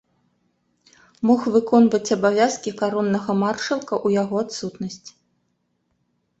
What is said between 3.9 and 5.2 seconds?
ў яго адсутнасць.